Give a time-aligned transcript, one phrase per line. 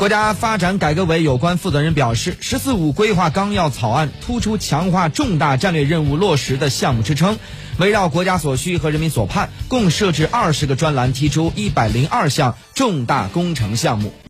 [0.00, 7.38] 国家发展改革委有关负责人表示十四五规划纲要草案突出强化重大战略任务落实的项目支撑
[7.78, 14.14] 围绕国家所需和人民所盼共设置二十个专栏提出一百零二项重大工程项目。